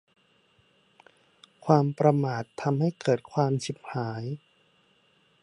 [1.65, 4.23] ความประมาททำให้เกิดความฉิบหาย